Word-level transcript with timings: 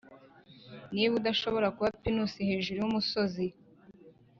niba 0.93 1.13
udashobora 1.19 1.67
kuba 1.75 1.89
pinusi 2.01 2.39
hejuru 2.49 2.77
yumusozi, 2.79 3.45